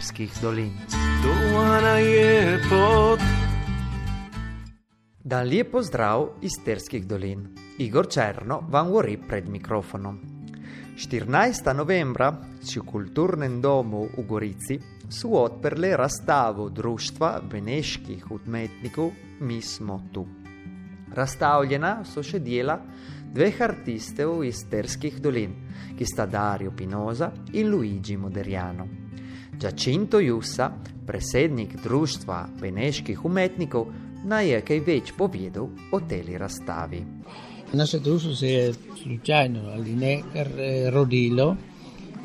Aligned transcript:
Terskih 0.00 0.32
dolin. 0.40 0.72
Dan 5.24 5.48
lep 5.48 5.68
pozdrav 5.70 6.22
iz 6.40 6.54
Terskih 6.64 7.04
dolin. 7.04 7.42
Igor 7.78 8.08
Černo 8.08 8.62
vam 8.68 8.88
govori 8.88 9.18
pred 9.28 9.48
mikrofonom. 9.48 10.16
14. 10.96 11.74
novembra 11.76 12.30
si 12.62 12.80
v 12.80 12.86
kulturnem 12.86 13.60
domu 13.60 14.06
v 14.16 14.24
Gorici 14.24 14.78
su 15.08 15.34
odprli 15.36 15.92
razstavo 15.96 16.70
Društva 16.70 17.42
beneških 17.50 18.30
umetnikov 18.30 19.12
Mi 19.40 19.60
smo 19.60 20.00
tu. 20.12 20.24
Razstavljena 21.12 21.92
so 22.08 22.24
še 22.24 22.40
dela 22.40 22.78
dveh 23.34 23.60
artistov 23.68 24.46
iz 24.48 24.64
Terskih 24.64 25.20
dolin, 25.20 25.52
ki 25.92 26.08
sta 26.08 26.24
Dario 26.24 26.72
Pinoza 26.72 27.32
in 27.52 27.68
Luigi 27.68 28.16
Moderiano. 28.16 28.99
Giacinto 29.60 30.18
Jussa, 30.20 30.72
predsednik 31.06 31.74
Društva 31.82 32.48
beneških 32.60 33.24
umetnikov, 33.24 33.90
naj 34.24 34.48
je 34.48 34.60
kaj 34.64 34.78
več 34.86 35.10
povedal 35.12 35.66
o 35.92 36.00
tej 36.00 36.38
razstavi. 36.40 37.00
Naše 37.72 37.98
društvo 38.00 38.34
se 38.34 38.48
je 38.48 38.72
slučajno 39.02 39.60
ali 39.74 39.96
ne 39.96 40.14
kar 40.32 40.48
rodilo 40.92 41.56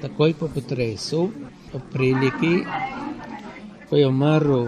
takoj 0.01 0.33
po 0.39 0.47
potresu, 0.47 1.29
po 1.71 1.81
priliki, 1.91 2.63
ko 3.89 3.99
je 3.99 4.07
umrl 4.07 4.67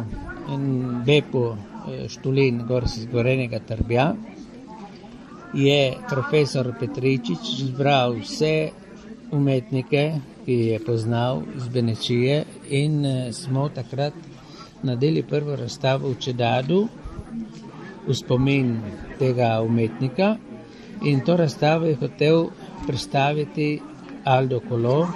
en 0.52 0.66
Bepo 1.06 1.56
Štulin, 2.08 2.66
gor 2.68 2.84
iz 2.84 3.06
Gorenega 3.12 3.60
Trbja, 3.60 4.14
je 5.54 5.94
profesor 6.10 6.74
Petričič 6.80 7.54
zbral 7.64 8.20
vse 8.20 8.70
umetnike, 9.32 10.12
ki 10.48 10.54
je 10.72 10.80
poznal 10.80 11.42
iz 11.58 11.68
Benečije 11.68 12.44
in 12.70 13.04
smo 13.34 13.70
takrat 13.70 14.14
nadeli 14.84 15.24
prvo 15.24 15.56
razstavo 15.56 16.08
v 16.08 16.20
Čedadu 16.24 16.88
v 18.08 18.16
spomin 18.16 18.78
tega 19.20 19.60
umetnika. 19.62 20.38
In 21.04 21.20
to 21.20 21.36
razstavo 21.38 21.86
je 21.86 21.96
hotel 21.96 22.48
predstaviti 22.88 23.82
Aldo 24.24 24.62
Kolo, 24.70 25.08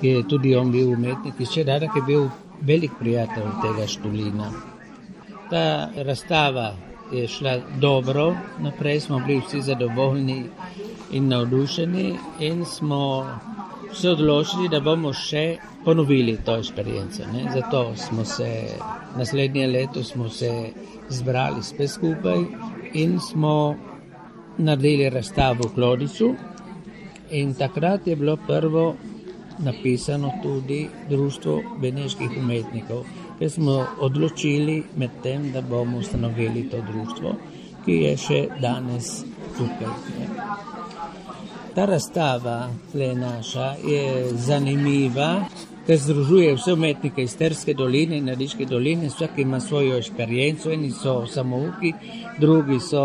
ki 0.00 0.08
je 0.08 0.26
tudi 0.28 0.56
on 0.56 0.72
bil 0.72 0.90
umetnik 0.90 1.38
iz 1.38 1.54
Čedada, 1.54 1.86
ki 1.86 2.02
je 2.02 2.06
bil 2.06 2.26
velik 2.60 2.98
prijatelj 2.98 3.54
tega 3.62 3.86
Štulina. 3.86 4.50
Ta 5.50 5.90
razstava 5.94 6.74
je 7.12 7.28
šla 7.28 7.60
dobro, 7.78 8.34
naprej 8.58 9.00
smo 9.00 9.22
bili 9.26 9.42
vsi 9.46 9.62
zadovoljni 9.62 10.42
in 11.12 11.28
navdušeni 11.28 12.18
in 12.40 12.64
smo 12.64 13.26
se 13.94 14.10
odločili, 14.10 14.68
da 14.68 14.80
bomo 14.80 15.12
še 15.12 15.56
ponovili 15.84 16.36
to 16.44 16.56
izperienco. 16.58 17.22
Zato 17.54 17.96
smo 17.96 18.24
se 18.24 18.48
naslednje 19.16 19.66
leto 19.66 20.04
smo 20.04 20.28
se 20.28 20.70
zbrali 21.08 21.62
spet 21.62 21.90
skupaj 21.90 22.44
in 22.94 23.20
smo 23.20 23.76
naredili 24.58 25.10
razstavo 25.10 25.68
v 25.68 25.74
Klodicu. 25.74 26.34
In 27.30 27.54
takrat 27.54 28.06
je 28.06 28.16
bilo 28.16 28.36
prvo 28.36 28.94
napisano 29.58 30.32
tudi 30.42 30.88
Društvo 31.08 31.62
beneških 31.80 32.30
umetnikov, 32.38 33.04
ker 33.38 33.50
smo 33.50 33.86
odločili 34.00 34.82
med 34.96 35.10
tem, 35.22 35.52
da 35.52 35.60
bomo 35.60 35.98
ustanovili 35.98 36.68
to 36.70 36.80
društvo, 36.92 37.34
ki 37.84 37.92
je 37.92 38.16
še 38.16 38.40
danes 38.60 39.24
tukaj. 39.56 39.92
Ta 41.74 41.84
razstava, 41.84 42.68
tle 42.92 43.14
naša, 43.14 43.74
je 43.80 44.32
zanimiva, 44.36 45.46
ker 45.86 45.96
združuje 45.96 46.50
vse 46.54 46.74
umetnike 46.76 47.24
iz 47.24 47.36
Terske 47.36 47.72
doline 47.74 48.18
in 48.20 48.28
Nadiške 48.28 48.66
doline, 48.68 49.08
vsak 49.08 49.38
ima 49.40 49.60
svojo 49.60 49.96
izperienco, 49.98 50.70
eni 50.70 50.90
so 50.90 51.14
samouki, 51.26 51.94
drugi 52.40 52.76
so 52.80 53.02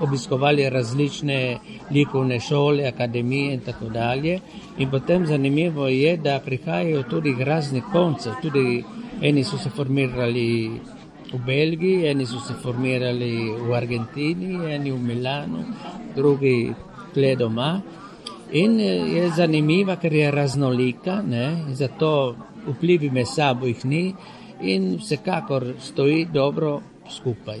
obiskovali 0.00 0.70
različne 0.70 1.58
likovne 1.90 2.40
šole, 2.40 2.88
akademije 2.88 3.54
in 3.54 3.60
tako 3.60 3.92
dalje. 3.92 4.40
In 4.78 4.90
potem 4.90 5.26
zanimivo 5.26 5.88
je, 5.88 6.16
da 6.16 6.40
prihajajo 6.44 7.02
tudi 7.10 7.36
razni 7.44 7.82
koncev, 7.92 8.40
tudi 8.42 8.84
eni 9.20 9.44
so 9.44 9.58
se 9.58 9.70
formirali 9.70 10.70
v 11.32 11.44
Belgiji, 11.46 12.06
eni 12.08 12.26
so 12.26 12.40
se 12.40 12.54
formirali 12.62 13.50
v 13.68 13.72
Argentini, 13.74 14.72
eni 14.74 14.92
v 14.92 14.98
Milanu, 14.98 15.64
drugi 16.16 16.72
tle 17.18 17.36
doma. 17.36 17.80
In 18.50 18.78
je 18.80 19.30
zanimiva, 19.36 19.96
ker 20.00 20.12
je 20.12 20.30
raznolika, 20.30 21.18
ne? 21.22 21.74
zato 21.74 22.36
vplivi 22.68 23.10
med 23.10 23.26
sabo 23.26 23.66
jih 23.66 23.84
ni 23.84 24.14
in 24.60 24.94
vsekakor 25.00 25.74
stoji 25.80 26.28
dobro 26.32 26.80
skupaj. 27.10 27.60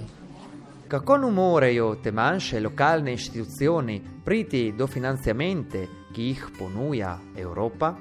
Kako 0.88 1.18
nu 1.18 1.30
morajo 1.30 1.94
te 2.02 2.12
manjše 2.12 2.60
lokalne 2.60 3.12
inštitucioni 3.12 4.00
priti 4.24 4.72
do 4.78 4.86
financiamente, 4.86 5.86
ki 6.14 6.30
jih 6.30 6.46
ponuja 6.58 7.18
Evropa? 7.36 7.92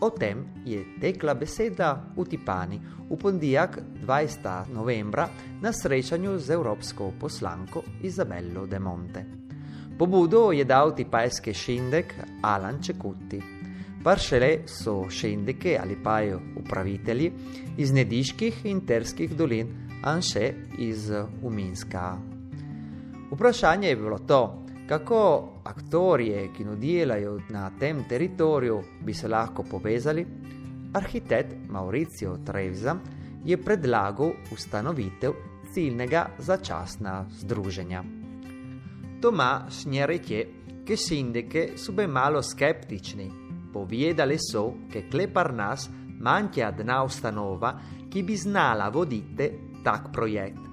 O 0.00 0.10
tem 0.10 0.44
je 0.66 0.84
tekla 1.00 1.34
beseda 1.34 1.94
v 2.16 2.28
Tipani 2.28 2.78
v 3.08 3.16
ponedeljek 3.16 3.80
20. 4.04 4.74
novembra 4.74 5.28
na 5.62 5.72
srečanju 5.72 6.38
z 6.38 6.50
evropsko 6.50 7.12
poslanko 7.20 7.82
Izabello 8.02 8.66
De 8.66 8.78
Monte. 8.78 9.37
Pobudo 9.98 10.52
je 10.52 10.64
dal 10.64 10.94
tipajski 10.94 11.54
šindek 11.54 12.14
Alan 12.42 12.76
Čekuti. 12.82 13.40
Paršele 14.04 14.58
so 14.66 15.08
šindike 15.10 15.78
ali 15.82 15.96
pa 16.04 16.20
jo 16.20 16.38
upravitelji 16.56 17.32
iz 17.76 17.92
nediških 17.92 18.60
in 18.64 18.80
terskih 18.86 19.34
dolin, 19.36 19.68
anše 20.02 20.52
iz 20.78 21.10
Uminska. 21.42 22.16
Vprašanje 23.32 23.88
je 23.88 23.96
bilo 23.96 24.18
to, 24.18 24.62
kako 24.88 25.48
aktorje, 25.64 26.48
ki 26.56 26.64
nudijelajo 26.64 27.40
na 27.50 27.70
tem 27.80 28.04
teritoriju, 28.08 28.80
bi 29.00 29.14
se 29.14 29.28
lahko 29.28 29.62
povezali. 29.62 30.26
Arhitekt 30.94 31.56
Mauricio 31.68 32.38
Trevza 32.46 32.96
je 33.44 33.56
predlagal 33.56 34.30
ustanovitev 34.52 35.32
ciljnega 35.74 36.26
začasna 36.38 37.26
združenja. 37.40 38.17
Thomas 39.18 39.80
Sniarichie 39.80 40.82
che 40.84 40.96
s'indiche 40.96 41.76
sube 41.76 42.06
malo 42.06 42.40
skeptični, 42.40 43.68
povijeda 43.70 44.24
le 44.24 44.38
so, 44.38 44.84
che 44.88 45.06
Kleparnas, 45.06 45.90
ma 46.18 46.34
anche 46.34 46.62
ad 46.62 46.80
Naustanova, 46.80 47.78
chi 48.08 48.22
bisnala 48.22 48.88
vodite 48.88 49.80
tak 49.82 50.10
projekt. 50.10 50.66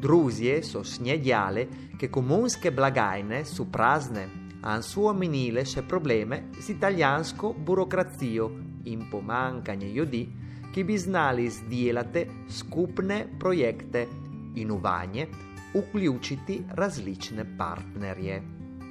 Drusie 0.00 0.62
so 0.62 0.82
snjedjale, 0.82 1.90
che 1.96 2.10
komunske 2.10 2.72
blagaine 2.72 3.44
su 3.44 3.70
prasne 3.70 4.40
an 4.62 4.82
suomenile 4.82 5.64
se 5.64 5.82
probleme 5.82 6.48
z 6.58 6.68
italijansko 6.68 7.52
burokracijo 7.52 8.50
in 8.84 9.08
pomankanje 9.08 9.86
ne 9.86 10.26
ki 10.72 10.84
chi 10.84 10.98
znali 10.98 11.50
zdjelate 11.50 12.26
scupne 12.48 13.28
projekte 13.38 14.08
in 14.54 14.70
uvanje, 14.70 15.28
uključiti 15.74 16.62
različne 16.70 17.44
partnerje. 17.58 18.42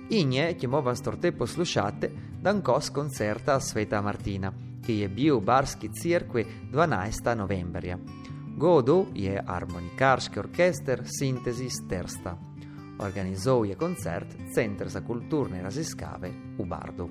In 0.09 0.34
je, 0.34 0.53
ki 0.53 0.68
mo 0.68 0.81
vas 0.81 1.02
torte 1.02 1.31
poslušate, 1.31 2.09
dan 2.42 2.62
kos 2.62 2.90
koncerta 2.90 3.59
Sveta 3.59 4.02
Martina, 4.02 4.52
ki 4.86 4.97
je 5.00 5.09
bil 5.09 5.40
v 5.40 5.46
Barski 5.46 5.90
crkvi 5.94 6.46
12. 6.72 7.36
novembrja. 7.38 7.97
Godu 8.58 9.06
je 9.16 9.44
harmonikarski 9.47 10.40
orkester 10.40 11.03
Sintezis 11.06 11.88
Tersta. 11.90 12.36
Organizov 13.00 13.66
je 13.66 13.76
koncert 13.76 14.35
Center 14.53 14.90
za 14.90 15.02
kulturne 15.02 15.61
raziskave 15.61 16.29
v 16.58 16.66
Bardu. 16.66 17.09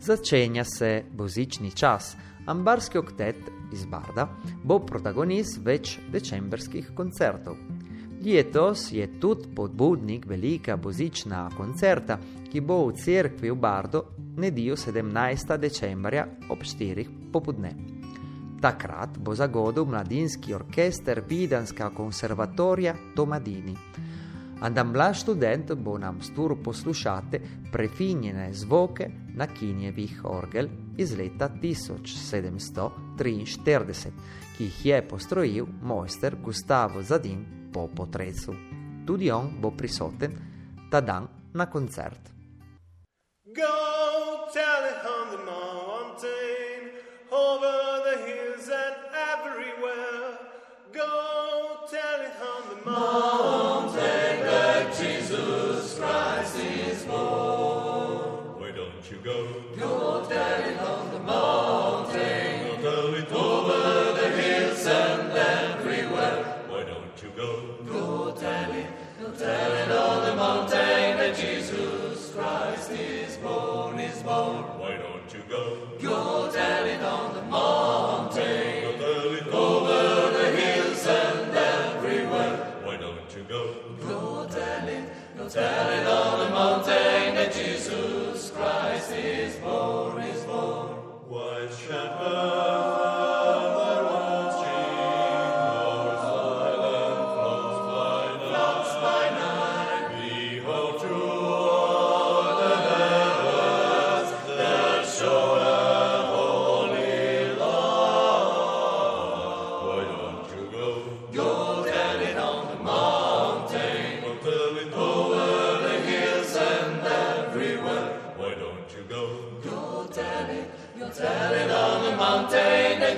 Začenja 0.00 0.64
se 0.64 1.04
bozični 1.12 1.70
čas, 1.70 2.16
ambarski 2.46 2.98
oktet 2.98 3.36
iz 3.72 3.84
Barda 3.84 4.24
bo 4.64 4.78
protagonist 4.80 5.58
več 5.60 5.98
decembrskih 6.12 6.94
koncertov. 6.96 7.58
Letos 8.24 8.86
je 8.92 9.06
tudi 9.20 9.50
podbudnik 9.56 10.24
velika 10.26 10.76
bozična 10.76 11.50
koncerta, 11.56 12.16
ki 12.48 12.60
bo 12.60 12.86
v 12.86 12.96
cerkvi 12.96 13.50
v 13.50 13.58
Bardo 13.60 14.02
nedeljo 14.40 14.76
17. 14.76 15.56
decembra 15.60 16.24
ob 16.48 16.64
4. 16.64 17.04
popodne. 17.32 17.74
Takrat 18.60 19.18
bo 19.18 19.34
zagodil 19.36 19.84
mladinski 19.84 20.54
orkester 20.54 21.20
Vidanska 21.28 21.90
konservatorija 21.96 22.96
Tomadini. 23.16 23.76
Andambla 24.60 25.14
študent 25.14 25.72
bo 25.72 25.98
nam 25.98 26.22
sturu 26.22 26.62
poslušati 26.62 27.40
prefinjene 27.72 28.52
zvoke 28.52 29.10
na 29.34 29.46
kinjevih 29.46 30.20
orgel 30.24 30.68
iz 30.96 31.18
leta 31.18 31.50
1743, 31.62 34.10
ki 34.56 34.64
jih 34.64 34.86
je 34.86 35.08
postrojil 35.08 35.66
mojster 35.82 36.36
Gustavo 36.44 37.02
Zadin 37.02 37.46
po 37.72 37.88
potresu. 37.96 38.54
Tudi 39.06 39.30
on 39.30 39.50
bo 39.60 39.70
prisoten 39.70 40.30
ta 40.90 41.00
dan 41.00 41.28
na 41.52 41.66
koncert. 41.66 42.30
Go 43.56 43.76
tell 44.52 44.84
it 44.92 45.04
on 45.16 45.30
the 45.36 45.42
mountain, 45.44 46.90
over 47.30 48.02
the 48.04 48.16
hills 48.26 48.68
and 48.68 48.89
Why 74.30 74.96
don't 74.96 75.34
you 75.34 75.42
go? 75.48 75.79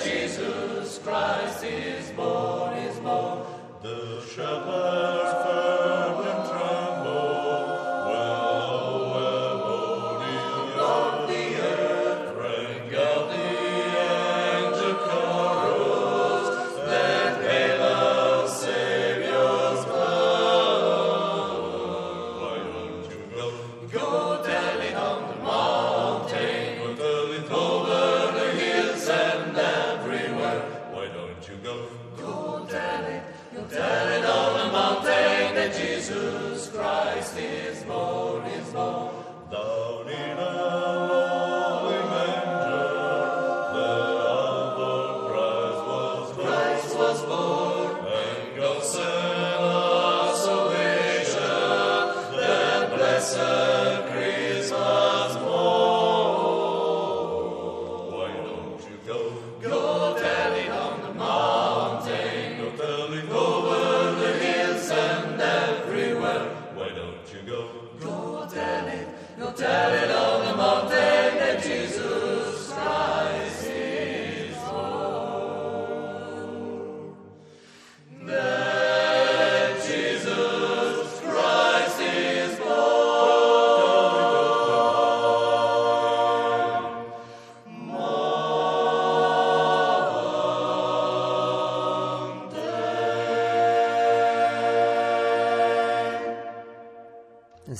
Jesus 0.04 0.99
Christ 0.99 1.64
is 1.64 2.11
born. 2.11 2.51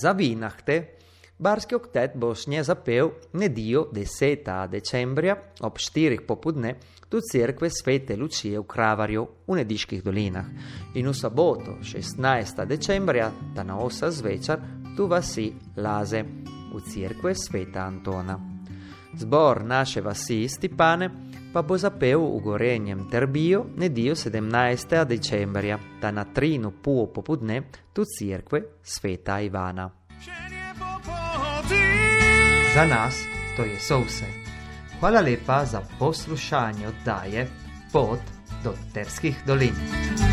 Za 0.03 0.13
vinahte, 0.13 0.87
barski 1.39 1.75
oktet 1.75 2.11
Bošnje 2.15 2.63
zapel 2.63 3.11
nedeljo 3.33 3.85
10. 3.93 4.69
decembra 4.69 5.37
ob 5.61 5.79
4. 5.79 6.27
popodne 6.27 6.75
do 7.11 7.21
cerkve 7.33 7.71
Svete 7.71 8.17
Lučije 8.17 8.59
v 8.59 8.67
Kravarju 8.67 9.27
v 9.47 9.57
Nediških 9.61 10.03
dolinah 10.03 10.47
in 10.95 11.07
v 11.07 11.15
soboto 11.15 11.77
16. 11.83 12.67
decembra, 12.67 13.31
da 13.55 13.63
na 13.63 13.79
8. 13.79 14.11
zvečer, 14.11 14.59
tu 14.97 15.07
vasi 15.07 15.53
Laze 15.77 16.25
v 16.75 16.83
cerkve 16.83 17.35
Sveta 17.35 17.87
Antona. 17.87 18.35
Zbor 19.15 19.65
naše 19.65 20.01
vasi 20.01 20.49
Stipane 20.49 21.11
pa 21.53 21.63
bo 21.63 21.79
zapel 21.79 22.21
v 22.21 22.41
Gorenjem 22.41 23.11
Terbijo 23.11 23.67
nedeljo 23.77 24.15
17. 24.15 25.05
decembra, 25.05 25.79
da 26.01 26.11
na 26.11 26.25
3. 26.25 26.71
pol 26.83 27.07
popodne 27.13 27.63
tu 27.93 28.05
cerkve 28.05 28.81
Sveta 28.83 29.41
Ivana. 29.41 29.91
Za 32.75 32.85
nas 32.89 33.25
to 33.57 33.63
je 33.63 33.77
so 33.81 34.01
vse. 34.01 34.27
Hvala 35.01 35.21
lepa 35.21 35.65
za 35.65 35.83
poslušanje 35.99 36.89
oddaje 36.89 37.49
Pot 37.93 38.21
do 38.65 38.73
Terskih 38.95 39.37
dolin. 39.47 40.32